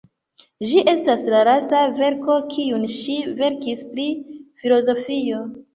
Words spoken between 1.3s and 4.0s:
la lasta verko kiun ŝi verkis